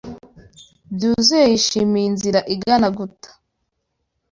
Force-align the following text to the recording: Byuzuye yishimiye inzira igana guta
Byuzuye 0.93 1.45
yishimiye 1.51 2.05
inzira 2.11 2.39
igana 2.53 2.87
guta 2.97 3.29